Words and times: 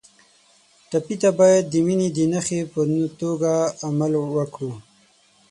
ټپي 0.89 1.15
ته 1.21 1.29
باید 1.39 1.63
د 1.69 1.73
مینې 1.85 2.09
د 2.13 2.19
نښې 2.31 2.61
په 2.71 2.81
توګه 3.19 3.51
عمل 3.87 4.13
وکړو. 4.35 4.71